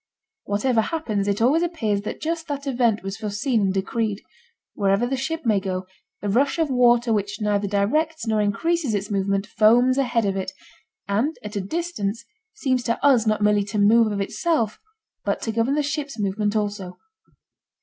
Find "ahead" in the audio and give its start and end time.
9.99-10.25